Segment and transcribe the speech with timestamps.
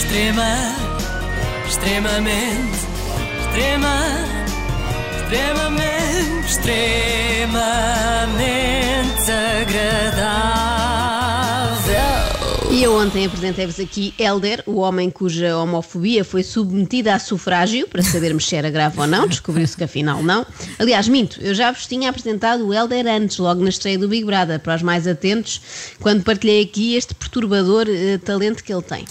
[0.00, 0.56] Extrema,
[1.68, 2.78] extremamente,
[3.38, 3.96] extrema,
[5.20, 7.60] extremamente, extremamente
[9.60, 10.80] agradável.
[12.72, 18.02] E eu ontem apresentei-vos aqui Elder, o homem cuja homofobia foi submetida a sufrágio, para
[18.02, 20.46] sabermos se era grave ou não, descobriu-se que afinal não.
[20.78, 24.24] Aliás, minto, eu já vos tinha apresentado o Elder antes, logo na estreia do Big
[24.24, 25.60] Brother, para os mais atentos,
[26.00, 29.04] quando partilhei aqui este perturbador eh, talento que ele tem.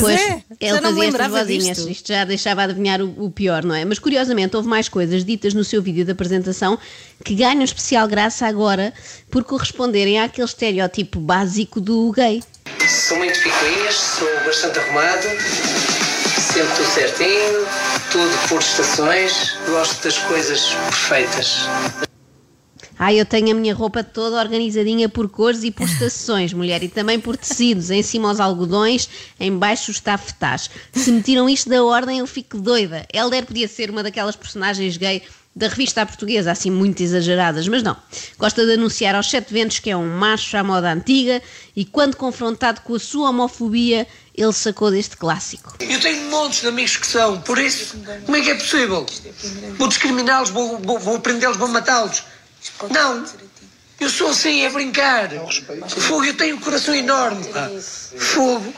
[0.00, 1.76] Pois, Pois, é, ele já não me fazia estas vozinhas.
[1.76, 1.90] disto.
[1.90, 3.84] Isto já deixava adivinhar o, o pior, não é?
[3.84, 6.78] Mas curiosamente houve mais coisas ditas no seu vídeo de apresentação
[7.24, 8.92] que ganham especial graça agora
[9.30, 12.42] por corresponderem àquele estereótipo básico do gay.
[12.88, 15.22] Sou muito picuinhas, sou bastante arrumado,
[16.52, 17.66] sempre tudo certinho,
[18.12, 21.60] tudo por estações, gosto das coisas perfeitas.
[22.98, 26.88] Ah, eu tenho a minha roupa toda organizadinha por cores e por estações, mulher, e
[26.88, 29.08] também por tecidos, em cima os algodões,
[29.38, 30.70] em baixo os tafetás.
[30.92, 33.06] Se me tiram isto da ordem, eu fico doida.
[33.12, 35.22] Helder podia ser uma daquelas personagens gay
[35.56, 37.96] da revista à portuguesa, assim muito exageradas, mas não.
[38.38, 41.40] Gosta de anunciar aos sete ventos que é um macho à moda antiga
[41.76, 45.76] e quando confrontado com a sua homofobia, ele sacou deste clássico.
[45.78, 49.06] Eu tenho montes de amigos que são, por isso, como é que é possível?
[49.78, 52.24] Vou discriminá-los, vou, vou, vou prendê-los, vou matá-los.
[52.90, 53.24] Não,
[54.00, 55.30] eu sou assim, é brincar.
[55.88, 57.44] Fogo, eu tenho um coração enorme.
[57.48, 57.70] pá.
[58.18, 58.72] Fogo.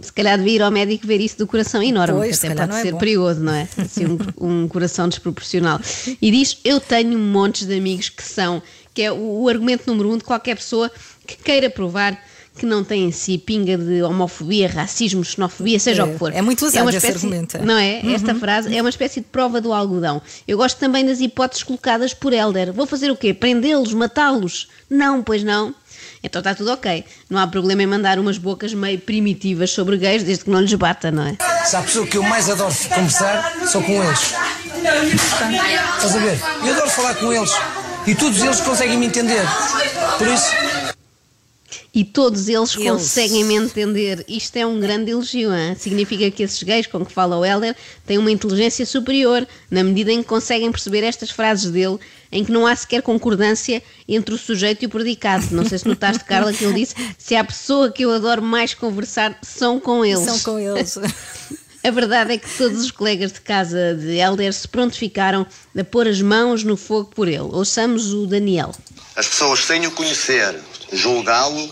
[0.00, 2.70] Se calhar devia ir ao médico ver isso do coração enorme, Pois, que até pode
[2.70, 2.98] não é ser bom.
[2.98, 3.68] perigoso, não é?
[3.78, 4.18] Assim, um,
[4.64, 5.80] um coração desproporcional.
[6.20, 10.10] E diz: Eu tenho montes de amigos que são, que é o, o argumento número
[10.12, 10.90] um de qualquer pessoa
[11.26, 12.18] que queira provar
[12.56, 16.32] que não tem em si pinga de homofobia, racismo, xenofobia, seja É, o que for.
[16.32, 17.62] é muito usado uma esse espécie, argumento, é.
[17.62, 18.00] Não é?
[18.14, 20.22] Esta frase é uma espécie de prova do algodão.
[20.46, 22.72] Eu gosto também das hipóteses colocadas por Helder.
[22.72, 23.34] Vou fazer o quê?
[23.34, 23.92] Prendê-los?
[23.92, 24.68] Matá-los?
[24.88, 25.74] Não, pois não.
[26.22, 27.04] Então está tudo ok.
[27.28, 30.72] Não há problema em mandar umas bocas meio primitivas sobre gays, desde que não lhes
[30.74, 31.36] bata, não é?
[31.66, 34.32] Se há pessoa que eu mais adoro conversar, são com eles.
[35.14, 36.38] Estás a ver?
[36.64, 37.50] Eu adoro falar com eles.
[38.06, 39.42] E todos eles conseguem me entender.
[40.18, 40.46] Por isso,
[41.94, 42.90] E todos eles, Eles.
[42.90, 44.24] conseguem me entender.
[44.26, 45.54] Isto é um grande elogio.
[45.54, 45.76] Hein?
[45.78, 50.10] Significa que esses gays com que fala o Helder têm uma inteligência superior, na medida
[50.10, 51.98] em que conseguem perceber estas frases dele,
[52.32, 55.46] em que não há sequer concordância entre o sujeito e o predicado.
[55.52, 58.74] Não sei se notaste, Carla, que ele disse: se há pessoa que eu adoro mais
[58.74, 60.24] conversar, são com eles.
[60.24, 60.98] São com eles.
[61.84, 65.46] A verdade é que todos os colegas de casa de Helder se prontificaram
[65.78, 67.40] a pôr as mãos no fogo por ele.
[67.40, 68.74] Ouçamos o Daniel.
[69.14, 70.58] As pessoas sem o conhecer,
[70.90, 71.70] julgá-lo,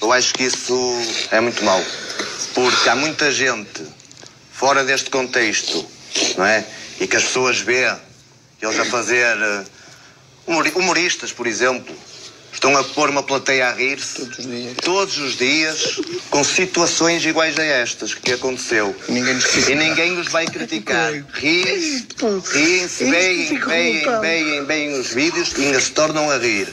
[0.00, 0.76] eu acho que isso
[1.30, 1.82] é muito mau.
[2.54, 3.82] Porque há muita gente
[4.52, 5.86] fora deste contexto,
[6.36, 6.64] não é?
[7.00, 7.92] E que as pessoas vê
[8.60, 9.64] eles a fazer eh,
[10.46, 11.94] humori- humoristas, por exemplo,
[12.52, 14.74] estão a pôr uma plateia a rir-se Todos os dias.
[14.82, 18.96] todos os dias com situações iguais a estas que aconteceu.
[19.08, 19.70] Ninguém nos critica.
[19.70, 21.12] E ninguém os vai criticar.
[21.34, 22.06] Riem-se,
[22.52, 26.68] riem-se, veem, veem, veem, veem os vídeos e ainda se tornam a rir.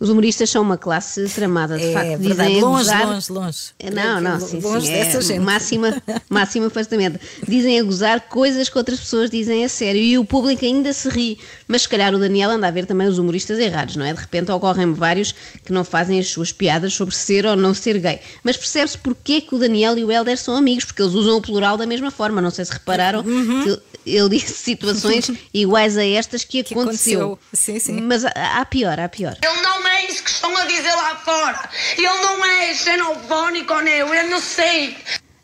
[0.00, 2.18] Os humoristas são uma classe tramada, de É facto.
[2.18, 3.58] verdade, dizem a longe, gozar- longe, longe.
[3.92, 4.92] Não, não, sim, Longe sim.
[4.92, 5.40] dessa É gente.
[5.40, 7.18] máxima, máximo afastamento.
[7.46, 11.08] Dizem a gozar coisas que outras pessoas dizem a sério e o público ainda se
[11.08, 11.38] ri.
[11.68, 14.12] Mas se calhar o Daniel anda a ver também os humoristas errados, não é?
[14.12, 15.34] De repente ocorrem vários
[15.64, 18.20] que não fazem as suas piadas sobre ser ou não ser gay.
[18.42, 21.40] Mas percebe-se porque que o Daniel e o Helder são amigos, porque eles usam o
[21.42, 22.40] plural da mesma forma.
[22.42, 23.62] Não sei se repararam Uhum.
[23.64, 27.20] que ele- disse situações iguais a estas que Que aconteceu.
[27.32, 27.38] aconteceu.
[27.52, 28.00] Sim, sim.
[28.02, 29.36] Mas há, pior, há pior.
[29.42, 31.70] Ele não é isso que estão a dizer lá fora.
[31.96, 34.96] Ele não é xenofónico, não, eu não sei.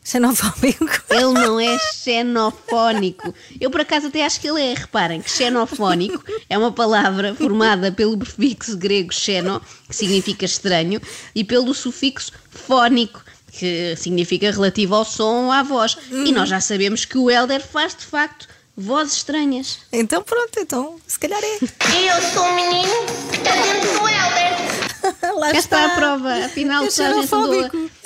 [0.03, 1.03] Xenofóbico.
[1.11, 3.33] Ele não é xenofónico.
[3.61, 4.75] Eu, por acaso, até acho que ele é.
[4.75, 11.01] Reparem que xenofónico é uma palavra formada pelo prefixo grego xeno, que significa estranho,
[11.35, 15.97] e pelo sufixo fónico, que significa relativo ao som ou à voz.
[16.11, 19.79] E nós já sabemos que o Helder faz, de facto, vozes estranhas.
[19.93, 21.59] Então pronto, então se calhar é.
[21.63, 24.80] Eu sou um menino que está dentro do Helder.
[25.39, 26.45] Lá Cá está a prova.
[26.45, 27.65] Afinal, É a gente andou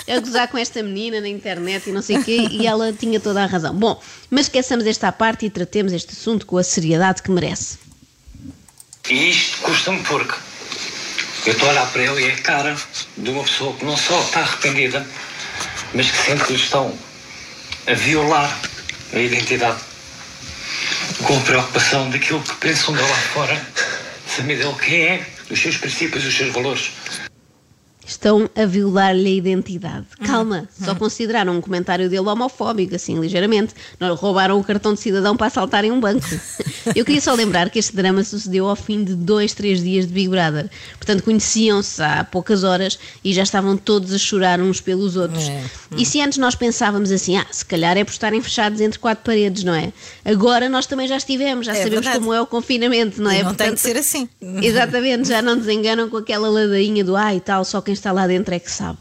[0.09, 2.93] a, a gozar com esta menina na internet e não sei o quê, e ela
[2.93, 3.75] tinha toda a razão.
[3.75, 4.01] Bom,
[4.31, 7.79] mas esqueçamos esta parte e tratemos este assunto com a seriedade que merece.
[9.09, 10.35] E isto custa-me porque
[11.47, 12.77] eu estou a olhar para ele e é a cara
[13.19, 15.07] de uma pessoa que não só está arrependida,
[15.93, 16.93] mas que sente que lhe estão
[17.87, 18.59] a violar
[19.13, 19.79] a identidade
[21.23, 23.67] com preocupação daquilo que pensam de lá fora,
[24.43, 26.91] dele quem é, dos seus princípios, dos seus valores.
[28.07, 30.07] Estão a violar-lhe a identidade.
[30.21, 33.75] Hum, Calma, só consideraram um comentário dele homofóbico, assim, ligeiramente.
[33.99, 36.27] Não roubaram o cartão de cidadão para assaltarem um banco.
[36.95, 40.13] Eu queria só lembrar que este drama sucedeu ao fim de dois, três dias de
[40.13, 40.69] Big Brother.
[40.99, 45.49] Portanto, conheciam-se há poucas horas e já estavam todos a chorar uns pelos outros.
[45.49, 45.63] É.
[45.97, 49.25] E se antes nós pensávamos assim, ah, se calhar é por estarem fechados entre quatro
[49.25, 49.93] paredes, não é?
[50.25, 52.19] Agora nós também já estivemos, já É sabemos verdade.
[52.19, 53.43] como é o confinamento, não E é?
[53.43, 54.29] não tem Portanto, de ser assim.
[54.63, 58.27] Exatamente, já não desenganam com aquela ladainha do ah e tal, só quem está lá
[58.27, 58.99] dentro é que sabe.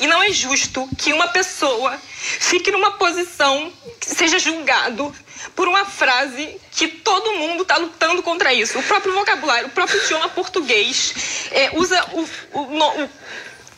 [0.00, 5.14] E não é justo que uma pessoa fique numa posição que seja julgado
[5.54, 8.76] por uma frase que todo mundo está lutando contra isso.
[8.78, 11.14] O próprio vocabulário, o próprio idioma português
[11.52, 12.28] é, usa o,
[12.58, 13.10] o, no- o-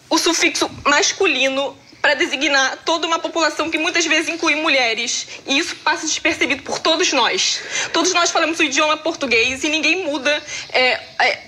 [0.08, 5.26] o sufixo masculino para designar toda uma população que muitas vezes inclui mulheres.
[5.46, 7.60] E isso passa despercebido por todos nós.
[7.92, 11.42] Todos nós falamos o idioma português e ninguém muda é, é,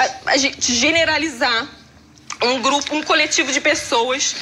[0.00, 1.66] a- a gente generalizar
[2.42, 4.34] um grupo, um coletivo de pessoas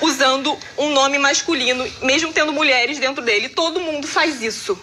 [0.00, 3.48] usando um nome masculino, mesmo tendo mulheres dentro dele.
[3.48, 4.78] Todo mundo faz isso.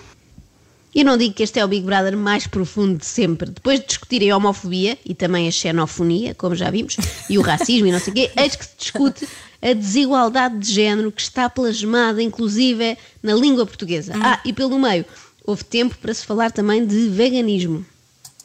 [0.96, 3.50] E não digo que este é o Big Brother mais profundo de sempre.
[3.50, 6.98] Depois de discutirem a homofobia e também a xenofonia, como já vimos,
[7.30, 9.28] e o racismo e não sei o quê, eis que se discute
[9.60, 14.14] a desigualdade de género que está plasmada, inclusive, na língua portuguesa.
[14.22, 15.04] Ah, e pelo meio,
[15.44, 17.84] houve tempo para se falar também de veganismo.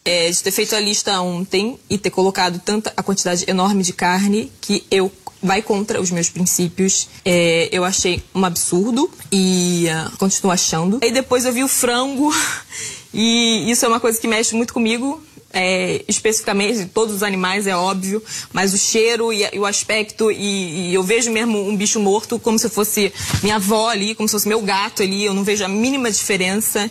[0.09, 3.93] É, de ter feito a lista ontem e ter colocado tanta a quantidade enorme de
[3.93, 5.13] carne que eu
[5.43, 7.09] vai contra os meus princípios.
[7.25, 10.99] É, eu achei um absurdo e ah, continuo achando.
[11.03, 12.35] Aí depois eu vi o frango
[13.13, 15.23] e isso é uma coisa que mexe muito comigo.
[15.53, 18.23] é, especificamente todos os animais, é óbvio,
[18.53, 22.39] mas o cheiro e, e o aspecto, e, e eu vejo mesmo um bicho morto
[22.39, 23.13] como se fosse
[23.43, 26.91] minha avó ali, como se fosse meu gato ali, eu não vejo a mínima diferença.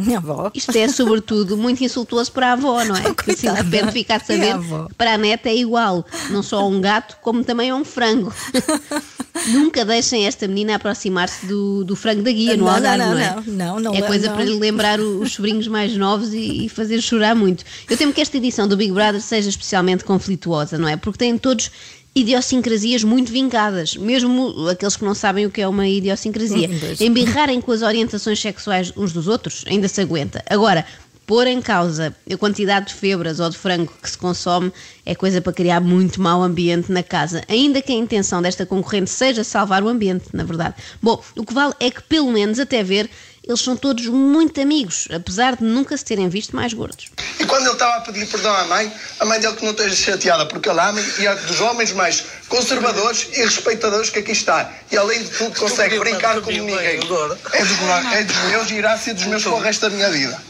[0.00, 0.50] Minha avó.
[0.54, 3.02] Isto é, sobretudo, muito insultuoso para a avó, não é?
[3.14, 6.04] Porque assim de repente fica a saber que para a neta é igual.
[6.30, 8.32] Não só a um gato, como também a um frango.
[9.48, 13.18] Nunca deixem esta menina aproximar-se do, do frango da guia no Não, Algarve, não, não,
[13.18, 13.34] é?
[13.34, 14.34] não, não, não, É coisa não.
[14.34, 17.64] para lhe lembrar os sobrinhos mais novos e, e fazer chorar muito.
[17.88, 20.96] Eu temo que esta edição do Big Brother seja especialmente conflituosa, não é?
[20.96, 21.70] Porque têm todos
[22.14, 26.68] idiosincrasias muito vincadas, mesmo aqueles que não sabem o que é uma idiosincrasia.
[26.68, 27.00] Hum, pois.
[27.00, 30.42] Embirrarem com as orientações sexuais uns dos outros ainda se aguenta.
[30.48, 30.84] Agora,
[31.30, 34.72] pôr em causa a quantidade de febras ou de frango que se consome
[35.06, 39.10] é coisa para criar muito mau ambiente na casa, ainda que a intenção desta concorrente
[39.10, 40.74] seja salvar o ambiente, na verdade.
[41.00, 43.08] Bom, o que vale é que, pelo menos até ver,
[43.46, 47.12] eles são todos muito amigos, apesar de nunca se terem visto mais gordos.
[47.38, 49.94] E quando ele estava a pedir perdão à mãe, a mãe dele que não esteja
[49.94, 54.72] chateada porque ele ama e é dos homens mais conservadores e respeitadores que aqui está.
[54.90, 56.96] E além de tudo consegue brincar como pediu, ninguém.
[56.96, 57.80] É dos,
[58.14, 60.49] é dos meus e irá ser dos meus para o resto da minha vida.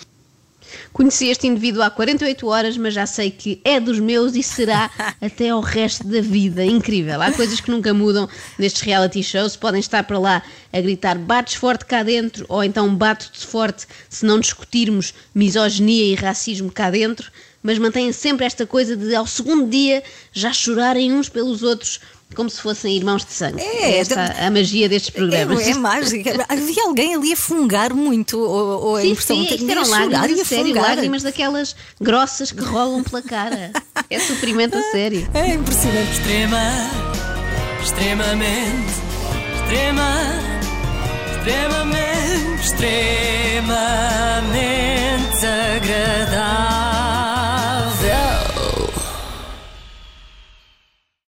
[0.92, 4.90] Conheci este indivíduo há 48 horas, mas já sei que é dos meus e será
[5.22, 6.64] até ao resto da vida.
[6.64, 7.22] Incrível.
[7.22, 8.28] Há coisas que nunca mudam
[8.58, 9.54] nestes reality shows.
[9.54, 10.42] Podem estar para lá
[10.72, 16.14] a gritar bates forte cá dentro ou então bato-te forte se não discutirmos misoginia e
[16.16, 17.30] racismo cá dentro.
[17.62, 20.02] Mas mantêm sempre esta coisa de ao segundo dia
[20.32, 22.00] já chorarem uns pelos outros
[22.34, 23.60] como se fossem irmãos de sangue.
[23.60, 25.66] É, é esta, a magia destes programas.
[25.66, 26.46] É, é mágica.
[26.48, 30.44] Havia alguém ali a fungar muito, ou, ou sim, a impressão sim, que lágrimas, a
[30.44, 33.72] sério, lágrimas daquelas grossas que rolam pela cara.
[34.08, 35.28] é sofrimento a sério.
[35.34, 36.10] É impressionante.
[36.12, 36.60] Extrema,
[37.82, 38.92] extremamente,
[39.62, 40.10] extrema,
[41.36, 43.70] extremamente, extremamente
[45.46, 46.99] agradável.